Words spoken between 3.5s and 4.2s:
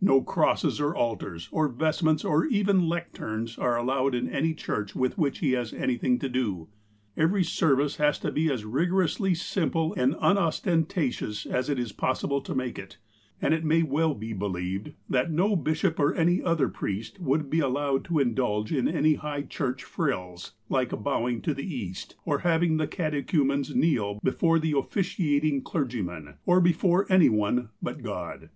are allowed